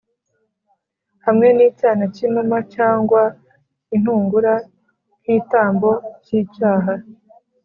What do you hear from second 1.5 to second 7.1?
n’icyana cy’inuma cyangwa intungura nk’itambo cy’icyaha